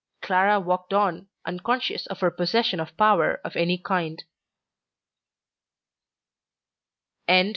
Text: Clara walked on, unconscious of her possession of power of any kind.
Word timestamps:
Clara 0.23 0.59
walked 0.59 0.95
on, 0.95 1.27
unconscious 1.45 2.07
of 2.07 2.21
her 2.21 2.31
possession 2.31 2.79
of 2.79 2.97
power 2.97 3.35
of 3.45 3.55
any 3.55 3.77
kind. 3.77 4.23